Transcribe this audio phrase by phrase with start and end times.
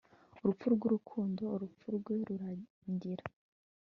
[0.41, 3.25] Urupfu rwurukundo urupfu rwe rurangira